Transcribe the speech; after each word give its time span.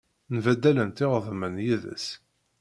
Mbaddalent 0.35 1.03
iɣeḍmen 1.05 1.55
yid-s. 1.65 2.07